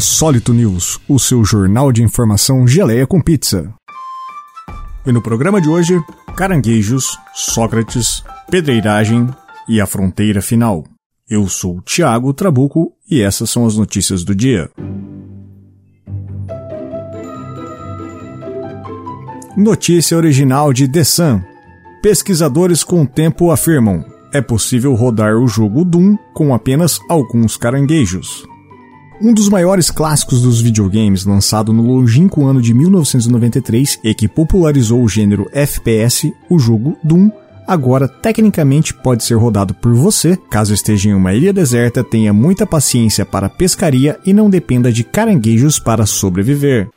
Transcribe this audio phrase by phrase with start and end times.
[0.00, 3.70] Insólito News, o seu jornal de informação geleia com pizza.
[5.04, 6.00] E no programa de hoje,
[6.34, 9.28] caranguejos, Sócrates, pedreiragem
[9.68, 10.84] e a fronteira final.
[11.28, 14.70] Eu sou Tiago Trabuco e essas são as notícias do dia.
[19.54, 21.42] Notícia original de The Sun.
[22.02, 28.48] Pesquisadores com tempo afirmam: é possível rodar o jogo Doom com apenas alguns caranguejos.
[29.22, 35.02] Um dos maiores clássicos dos videogames, lançado no longínquo ano de 1993 e que popularizou
[35.02, 37.30] o gênero FPS, o jogo Doom,
[37.66, 42.66] agora tecnicamente pode ser rodado por você, caso esteja em uma ilha deserta, tenha muita
[42.66, 46.88] paciência para pescaria e não dependa de caranguejos para sobreviver.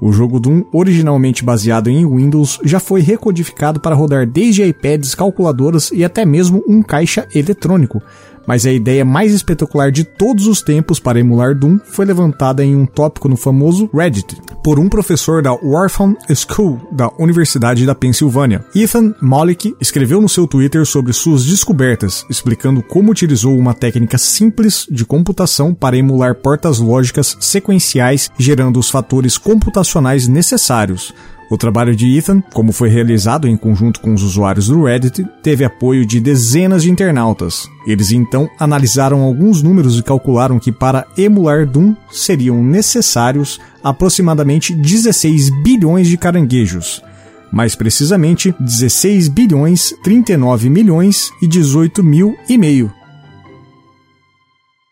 [0.00, 5.90] O jogo Doom, originalmente baseado em Windows, já foi recodificado para rodar desde iPads, calculadoras
[5.92, 8.00] e até mesmo um caixa eletrônico.
[8.46, 12.74] Mas a ideia mais espetacular de todos os tempos para emular Doom foi levantada em
[12.76, 18.62] um tópico no famoso Reddit, por um professor da Wharton School da Universidade da Pensilvânia.
[18.74, 24.86] Ethan Molick escreveu no seu Twitter sobre suas descobertas, explicando como utilizou uma técnica simples
[24.90, 31.14] de computação para emular portas lógicas sequenciais, gerando os fatores computacionais necessários.
[31.50, 35.64] O trabalho de Ethan, como foi realizado em conjunto com os usuários do Reddit, teve
[35.64, 37.66] apoio de dezenas de internautas.
[37.86, 45.48] Eles então analisaram alguns números e calcularam que para emular Doom seriam necessários aproximadamente 16
[45.62, 47.02] bilhões de caranguejos.
[47.50, 52.92] Mais precisamente, 16 bilhões, 39 milhões e 18 mil e meio.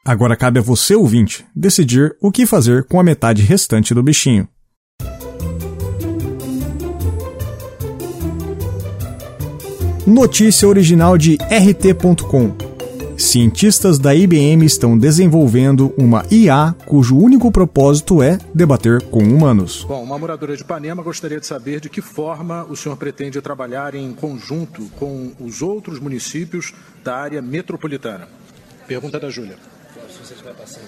[0.02, 4.48] Agora cabe a você, ouvinte, decidir o que fazer com a metade restante do bichinho.
[10.06, 12.54] Notícia original de RT.com.
[13.18, 19.82] Cientistas da IBM estão desenvolvendo uma IA cujo único propósito é debater com humanos.
[19.82, 23.96] Bom, uma moradora de Ipanema gostaria de saber de que forma o senhor pretende trabalhar
[23.96, 26.72] em conjunto com os outros municípios
[27.02, 28.28] da área metropolitana.
[28.86, 29.56] Pergunta da Júlia.
[30.08, 30.86] Se você estiver passando.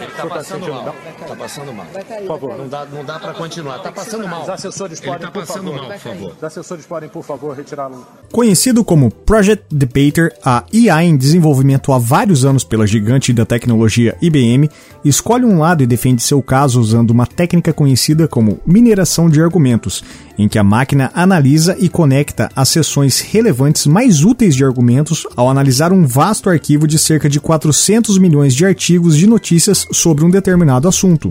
[0.00, 0.96] Ele tá passando mal.
[1.26, 1.86] Tá passando mal.
[1.86, 2.58] Por favor.
[2.58, 3.78] Não dá, não dá para continuar.
[3.78, 4.42] Tá passando mal.
[4.42, 5.80] Os assessores podem, tá por passando favor.
[5.80, 6.32] mal, por favor.
[6.36, 8.06] Os assessores podem, por favor, retirá-lo.
[8.32, 14.16] Conhecido como Project Debater, a IA em desenvolvimento há vários anos pela gigante da tecnologia
[14.20, 14.70] IBM,
[15.04, 20.04] escolhe um lado e defende seu caso usando uma técnica conhecida como mineração de argumentos,
[20.38, 25.50] em que a máquina analisa e conecta as seções relevantes mais úteis de argumentos ao
[25.50, 30.30] analisar um vasto arquivo de cerca de 400 milhões de artigos de notícias sobre um
[30.30, 31.28] determinado assunto.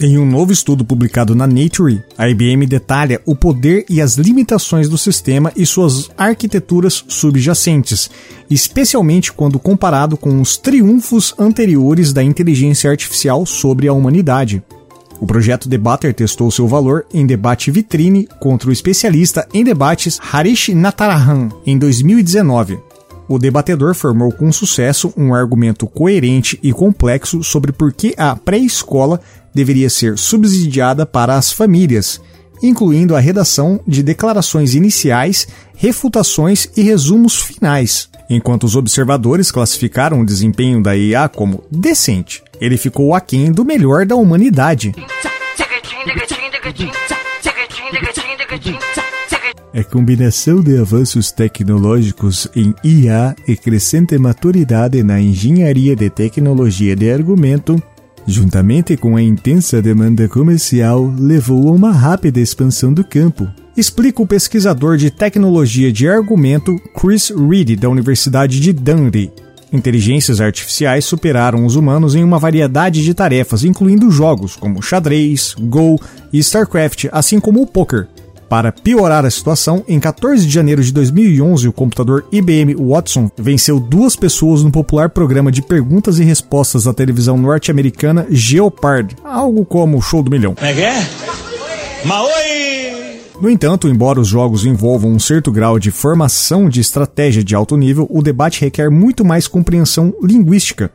[0.00, 4.88] Em um novo estudo publicado na Nature, a IBM detalha o poder e as limitações
[4.88, 8.08] do sistema e suas arquiteturas subjacentes,
[8.48, 14.62] especialmente quando comparado com os triunfos anteriores da inteligência artificial sobre a humanidade.
[15.20, 20.68] O projeto Debater testou seu valor em debate vitrine contra o especialista em debates Harish
[20.68, 22.88] Natarajan em 2019
[23.28, 29.20] o debatedor formou com sucesso um argumento coerente e complexo sobre por que a pré-escola
[29.54, 32.20] deveria ser subsidiada para as famílias,
[32.62, 35.46] incluindo a redação de declarações iniciais,
[35.76, 38.08] refutações e resumos finais.
[38.30, 44.06] Enquanto os observadores classificaram o desempenho da IA como decente, ele ficou aquém do melhor
[44.06, 44.94] da humanidade.
[49.74, 57.10] A combinação de avanços tecnológicos em IA e crescente maturidade na engenharia de tecnologia de
[57.10, 57.80] argumento,
[58.26, 63.48] juntamente com a intensa demanda comercial, levou a uma rápida expansão do campo.
[63.76, 69.30] Explica o pesquisador de tecnologia de argumento Chris Reed, da Universidade de Dundee.
[69.72, 76.00] Inteligências artificiais superaram os humanos em uma variedade de tarefas, incluindo jogos como xadrez, Go
[76.32, 78.08] e StarCraft, assim como o poker.
[78.48, 83.78] Para piorar a situação, em 14 de janeiro de 2011, o computador IBM Watson venceu
[83.78, 89.98] duas pessoas no popular programa de perguntas e respostas da televisão norte-americana Geopard, algo como
[89.98, 90.54] o show do milhão.
[90.62, 91.06] É que é?
[93.40, 97.76] No entanto, embora os jogos envolvam um certo grau de formação de estratégia de alto
[97.76, 100.90] nível, o debate requer muito mais compreensão linguística,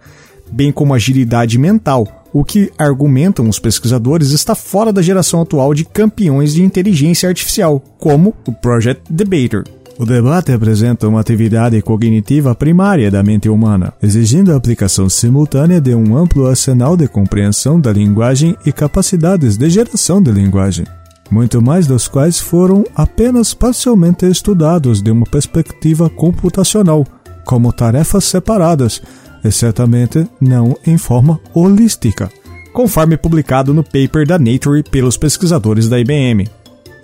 [0.52, 5.86] bem como agilidade mental, o que argumentam os pesquisadores está fora da geração atual de
[5.86, 9.64] campeões de inteligência artificial, como o Project Debater.
[9.98, 15.96] O debate apresenta uma atividade cognitiva primária da mente humana, exigindo a aplicação simultânea de
[15.96, 20.86] um amplo arsenal de compreensão da linguagem e capacidades de geração de linguagem,
[21.34, 27.04] muito mais dos quais foram apenas parcialmente estudados de uma perspectiva computacional,
[27.44, 29.02] como tarefas separadas,
[29.44, 32.32] e certamente não em forma holística,
[32.72, 36.48] conforme publicado no paper da Nature pelos pesquisadores da IBM.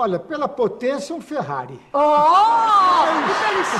[0.00, 1.76] Olha, pela potência, um Ferrari.
[1.92, 1.98] Oh!
[3.42, 3.77] Pelo estilo?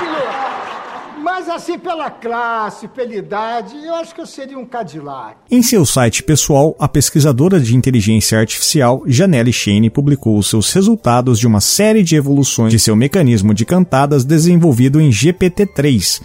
[1.39, 5.37] Mas assim, pela classe, pela idade, eu acho que eu seria um Cadillac.
[5.49, 11.47] Em seu site pessoal, a pesquisadora de inteligência artificial Janelle Shane publicou seus resultados de
[11.47, 16.21] uma série de evoluções de seu mecanismo de cantadas desenvolvido em GPT-3,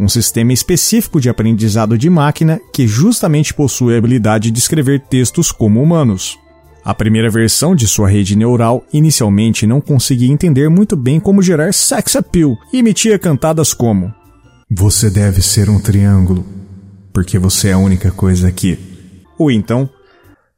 [0.00, 5.52] um sistema específico de aprendizado de máquina que justamente possui a habilidade de escrever textos
[5.52, 6.40] como humanos.
[6.84, 11.72] A primeira versão de sua rede neural inicialmente não conseguia entender muito bem como gerar
[11.72, 14.12] sex appeal e emitia cantadas como:
[14.68, 16.44] Você deve ser um triângulo,
[17.12, 18.76] porque você é a única coisa aqui.
[19.38, 19.88] Ou então: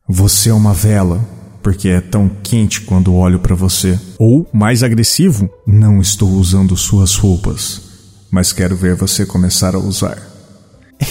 [0.08, 1.20] Você é uma vela,
[1.62, 4.00] porque é tão quente quando olho para você.
[4.19, 7.82] Ou, mais agressivo: Não estou usando suas roupas,
[8.31, 10.38] mas quero ver você começar a usar.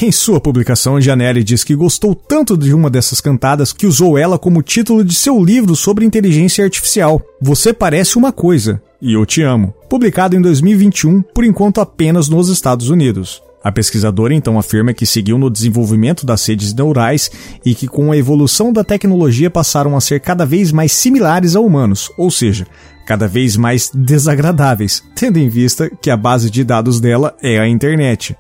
[0.02, 4.38] Em sua publicação, Janelli diz que gostou tanto de uma dessas cantadas que usou ela
[4.38, 7.22] como título de seu livro sobre inteligência artificial.
[7.42, 12.50] Você parece uma coisa e eu te amo, publicado em 2021, por enquanto apenas nos
[12.50, 13.42] Estados Unidos.
[13.64, 17.30] A pesquisadora então afirma que seguiu no desenvolvimento das redes neurais
[17.66, 21.60] e que com a evolução da tecnologia passaram a ser cada vez mais similares a
[21.60, 22.68] humanos, ou seja,
[23.06, 27.68] cada vez mais desagradáveis, tendo em vista que a base de dados dela é a
[27.68, 28.36] internet.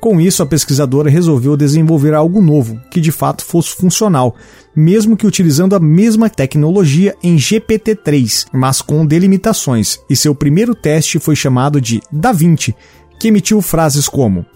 [0.00, 4.36] Com isso, a pesquisadora resolveu desenvolver algo novo, que de fato fosse funcional,
[4.74, 11.18] mesmo que utilizando a mesma tecnologia em GPT-3, mas com delimitações, e seu primeiro teste
[11.18, 12.76] foi chamado de Da Vinci,
[13.18, 14.46] que emitiu frases como: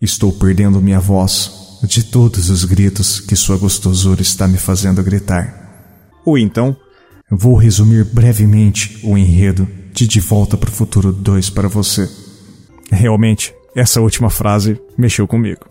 [0.00, 6.10] Estou perdendo minha voz de todos os gritos que sua gostosura está me fazendo gritar.
[6.26, 6.76] Ou então,
[7.30, 12.10] vou resumir brevemente o enredo de De Volta para o Futuro 2 para você.
[12.90, 15.66] Realmente, essa última frase mexeu comigo.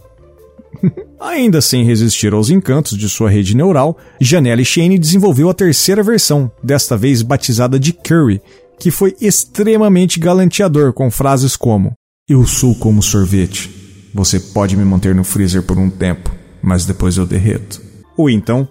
[1.20, 6.52] Ainda sem resistir aos encantos de sua rede neural, Janelle Shane desenvolveu a terceira versão,
[6.64, 8.42] desta vez batizada de Curry,
[8.80, 11.94] que foi extremamente galanteador com frases como:
[12.28, 13.70] Eu sou como sorvete.
[14.14, 17.82] Você pode me manter no freezer por um tempo, mas depois eu derreto.
[18.16, 18.68] Ou então: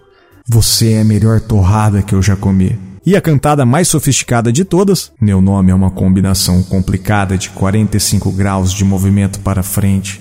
[0.48, 2.87] Você é a melhor torrada que eu já comi.
[3.08, 8.30] E a cantada mais sofisticada de todas, meu nome é uma combinação complicada de 45
[8.32, 10.20] graus de movimento para frente,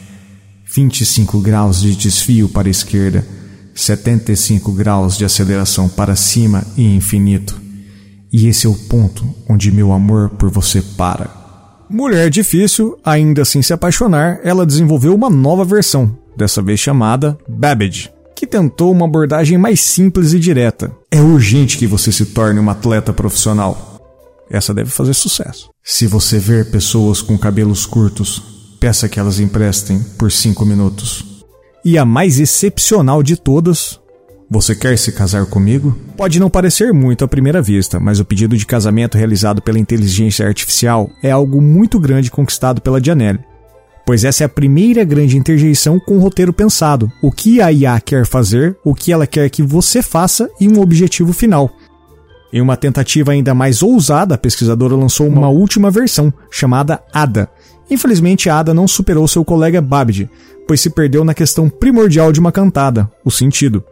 [0.73, 3.27] 25 graus de desvio para a esquerda,
[3.75, 7.59] 75 graus de aceleração para cima e infinito.
[8.31, 11.29] E esse é o ponto onde meu amor por você para.
[11.89, 18.15] Mulher difícil, ainda assim se apaixonar, ela desenvolveu uma nova versão, dessa vez chamada Babbage
[18.37, 20.91] que tentou uma abordagem mais simples e direta.
[21.09, 23.99] É urgente que você se torne uma atleta profissional.
[24.47, 25.71] Essa deve fazer sucesso.
[25.83, 28.43] Se você ver pessoas com cabelos curtos,
[28.79, 31.25] peça que elas emprestem por 5 minutos.
[31.83, 33.99] E a mais excepcional de todas,
[34.47, 35.97] você quer se casar comigo?
[36.15, 40.45] Pode não parecer muito à primeira vista, mas o pedido de casamento realizado pela inteligência
[40.45, 43.39] artificial é algo muito grande conquistado pela Janelle
[44.07, 47.11] pois essa é a primeira grande interjeição com o roteiro pensado.
[47.21, 50.79] O que a IA quer fazer, o que ela quer que você faça e um
[50.79, 51.69] objetivo final.
[52.53, 57.49] Em uma tentativa ainda mais ousada, a pesquisadora lançou uma última versão, chamada ADA.
[57.91, 60.29] Infelizmente, ADA não superou seu colega Babbage,
[60.65, 63.83] pois se perdeu na questão primordial de uma cantada, o sentido.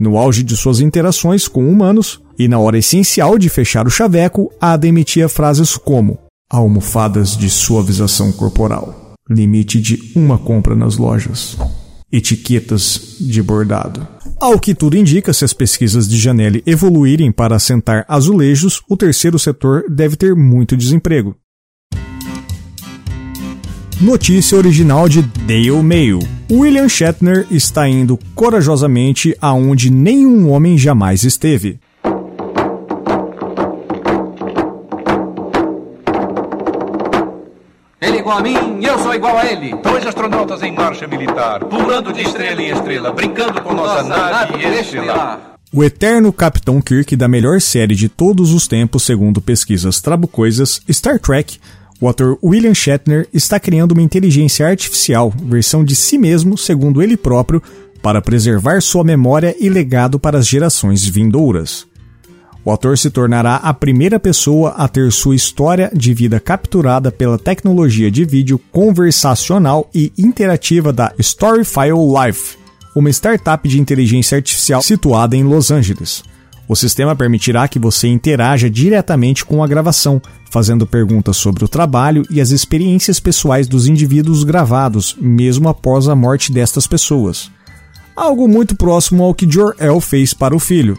[0.00, 4.50] No auge de suas interações com humanos, e na hora essencial de fechar o chaveco,
[4.60, 6.18] ADA emitia frases como
[6.50, 8.99] almofadas de suavização corporal
[9.30, 11.56] limite de uma compra nas lojas,
[12.10, 14.06] etiquetas de bordado.
[14.40, 19.38] Ao que tudo indica, se as pesquisas de Janelli evoluírem para assentar azulejos, o terceiro
[19.38, 21.36] setor deve ter muito desemprego.
[24.00, 26.20] Notícia original de Dale Mail.
[26.50, 31.78] William Shatner está indo corajosamente aonde nenhum homem jamais esteve.
[38.00, 38.69] Ele é igual a mim,
[39.10, 39.74] sou igual a ele.
[39.82, 44.52] Dois astronautas em marcha militar, pulando de estrela em estrela, brincando com nossa, nossa nave,
[44.52, 45.56] nave estelar.
[45.72, 51.18] O eterno Capitão Kirk da melhor série de todos os tempos, segundo pesquisas trabucoisas, Star
[51.18, 51.58] Trek,
[52.00, 57.16] o ator William Shatner está criando uma inteligência artificial, versão de si mesmo, segundo ele
[57.16, 57.62] próprio,
[58.02, 61.86] para preservar sua memória e legado para as gerações vindouras.
[62.64, 67.38] O ator se tornará a primeira pessoa a ter sua história de vida capturada pela
[67.38, 72.58] tecnologia de vídeo conversacional e interativa da Storyfile Life,
[72.94, 76.22] uma startup de inteligência artificial situada em Los Angeles.
[76.68, 82.24] O sistema permitirá que você interaja diretamente com a gravação, fazendo perguntas sobre o trabalho
[82.30, 87.50] e as experiências pessoais dos indivíduos gravados, mesmo após a morte destas pessoas.
[88.14, 90.98] Algo muito próximo ao que Jor-El fez para o filho.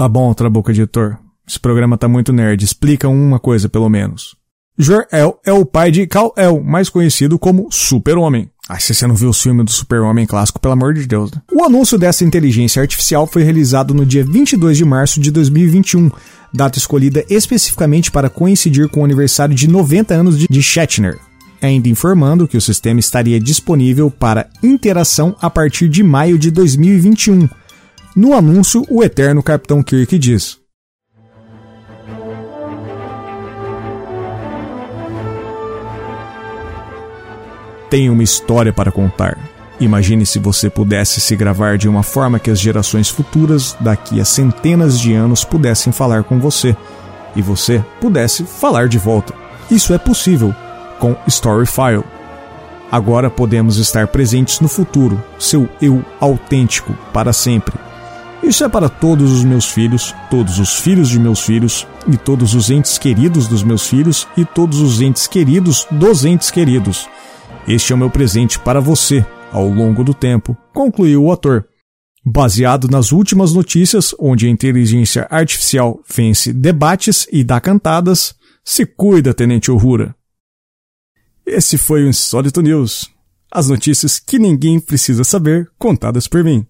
[0.00, 1.18] Tá bom, Trabuco Editor.
[1.46, 2.64] Esse programa tá muito nerd.
[2.64, 4.34] Explica uma coisa, pelo menos.
[4.78, 8.48] Jor-El é o pai de Kal-El, mais conhecido como Super-Homem.
[8.66, 11.30] Ah, se você não viu o filme do Super-Homem clássico, pelo amor de Deus.
[11.30, 11.42] Né?
[11.52, 16.10] O anúncio dessa inteligência artificial foi realizado no dia 22 de março de 2021,
[16.50, 21.18] data escolhida especificamente para coincidir com o aniversário de 90 anos de Shatner,
[21.60, 27.50] ainda informando que o sistema estaria disponível para interação a partir de maio de 2021.
[28.14, 30.58] No anúncio, o eterno Capitão Kirk diz:
[37.88, 39.38] Tenho uma história para contar.
[39.78, 44.24] Imagine se você pudesse se gravar de uma forma que as gerações futuras, daqui a
[44.24, 46.76] centenas de anos, pudessem falar com você
[47.36, 49.32] e você pudesse falar de volta.
[49.70, 50.52] Isso é possível
[50.98, 52.04] com Storyfile.
[52.90, 57.89] Agora podemos estar presentes no futuro, seu eu autêntico para sempre.
[58.42, 62.54] Isso é para todos os meus filhos, todos os filhos de meus filhos, e todos
[62.54, 67.08] os entes queridos dos meus filhos, e todos os entes queridos dos entes queridos.
[67.68, 71.66] Este é o meu presente para você, ao longo do tempo, concluiu o ator.
[72.24, 79.34] Baseado nas últimas notícias, onde a inteligência artificial vence debates e dá cantadas, se cuida,
[79.34, 80.14] Tenente Uhura.
[81.46, 83.10] Esse foi o Insólito News.
[83.50, 86.66] As notícias que ninguém precisa saber, contadas por mim.